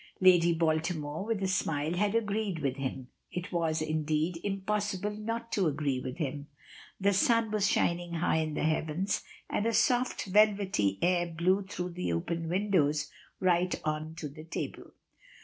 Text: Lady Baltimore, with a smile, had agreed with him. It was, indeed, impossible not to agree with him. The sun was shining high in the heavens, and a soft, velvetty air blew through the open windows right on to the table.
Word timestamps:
Lady 0.19 0.51
Baltimore, 0.51 1.23
with 1.27 1.43
a 1.43 1.47
smile, 1.47 1.93
had 1.93 2.15
agreed 2.15 2.57
with 2.57 2.75
him. 2.77 3.09
It 3.31 3.51
was, 3.51 3.83
indeed, 3.83 4.39
impossible 4.43 5.11
not 5.11 5.51
to 5.51 5.67
agree 5.67 5.99
with 5.99 6.17
him. 6.17 6.47
The 6.99 7.13
sun 7.13 7.51
was 7.51 7.69
shining 7.69 8.13
high 8.15 8.37
in 8.37 8.55
the 8.55 8.63
heavens, 8.63 9.23
and 9.47 9.67
a 9.67 9.73
soft, 9.75 10.25
velvetty 10.33 10.97
air 11.03 11.27
blew 11.27 11.65
through 11.67 11.91
the 11.91 12.13
open 12.13 12.49
windows 12.49 13.11
right 13.39 13.79
on 13.85 14.15
to 14.15 14.27
the 14.27 14.43
table. 14.43 14.93